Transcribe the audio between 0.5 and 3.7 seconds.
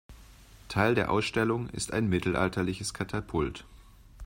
Teil der Ausstellung ist ein mittelalterliches Katapult.